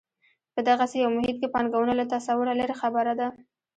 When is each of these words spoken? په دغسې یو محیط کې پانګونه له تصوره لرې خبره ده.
په 0.53 0.59
دغسې 0.69 0.95
یو 1.03 1.09
محیط 1.17 1.37
کې 1.41 1.51
پانګونه 1.55 1.93
له 1.99 2.05
تصوره 2.13 2.53
لرې 2.59 2.75
خبره 2.81 3.13
ده. 3.19 3.27